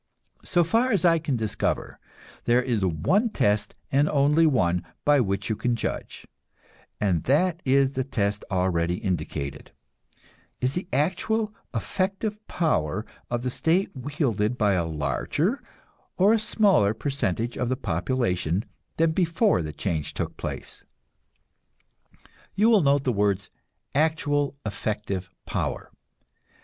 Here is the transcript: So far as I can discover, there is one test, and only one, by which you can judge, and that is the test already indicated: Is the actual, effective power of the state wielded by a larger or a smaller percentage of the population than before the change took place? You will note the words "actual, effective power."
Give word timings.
So 0.43 0.63
far 0.63 0.91
as 0.91 1.05
I 1.05 1.19
can 1.19 1.35
discover, 1.35 1.99
there 2.45 2.63
is 2.63 2.83
one 2.83 3.29
test, 3.29 3.75
and 3.91 4.09
only 4.09 4.47
one, 4.47 4.83
by 5.05 5.19
which 5.19 5.47
you 5.47 5.55
can 5.55 5.75
judge, 5.75 6.25
and 6.99 7.25
that 7.25 7.61
is 7.65 7.91
the 7.91 8.03
test 8.03 8.43
already 8.49 8.95
indicated: 8.95 9.71
Is 10.59 10.73
the 10.73 10.87
actual, 10.91 11.53
effective 11.75 12.39
power 12.47 13.05
of 13.29 13.43
the 13.43 13.51
state 13.51 13.91
wielded 13.95 14.57
by 14.57 14.73
a 14.73 14.85
larger 14.87 15.61
or 16.17 16.33
a 16.33 16.39
smaller 16.39 16.95
percentage 16.95 17.55
of 17.55 17.69
the 17.69 17.77
population 17.77 18.65
than 18.97 19.11
before 19.11 19.61
the 19.61 19.71
change 19.71 20.15
took 20.15 20.35
place? 20.35 20.83
You 22.55 22.71
will 22.71 22.81
note 22.81 23.03
the 23.03 23.13
words 23.13 23.51
"actual, 23.93 24.55
effective 24.65 25.29
power." 25.45 25.91